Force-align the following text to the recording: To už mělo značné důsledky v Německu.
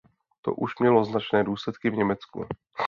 To 0.41 0.53
už 0.55 0.77
mělo 0.79 1.05
značné 1.05 1.43
důsledky 1.43 1.89
v 1.89 1.95
Německu. 1.95 2.45